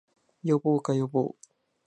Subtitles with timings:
[0.43, 1.35] 呼ぼうか、呼ぼう